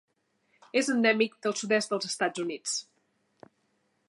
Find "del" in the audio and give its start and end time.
1.47-1.55